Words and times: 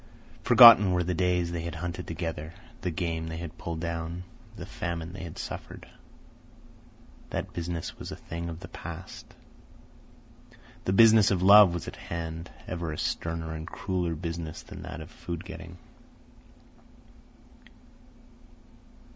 Forgotten 0.41 0.93
were 0.93 1.03
the 1.03 1.13
days 1.13 1.51
they 1.51 1.61
had 1.61 1.75
hunted 1.75 2.07
together, 2.07 2.55
the 2.81 2.89
game 2.89 3.27
they 3.27 3.37
had 3.37 3.59
pulled 3.59 3.81
down, 3.81 4.23
the 4.55 4.65
famine 4.65 5.13
they 5.13 5.21
had 5.23 5.37
suffered. 5.37 5.87
That 7.29 7.53
business 7.53 7.95
was 7.99 8.11
a 8.11 8.15
thing 8.15 8.49
of 8.49 8.61
the 8.61 8.67
past. 8.67 9.35
The 10.85 10.93
business 10.93 11.29
of 11.29 11.43
love 11.43 11.71
was 11.71 11.87
at 11.87 11.97
hand—ever 11.97 12.91
a 12.91 12.97
sterner 12.97 13.53
and 13.53 13.67
crueller 13.67 14.15
business 14.15 14.63
than 14.63 14.81
that 14.81 15.01
of 15.01 15.11
food 15.11 15.45
getting. 15.45 15.77